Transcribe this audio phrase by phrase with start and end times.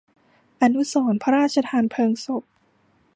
[0.61, 2.43] อนุสรณ์พระราชทานเพลิงศพ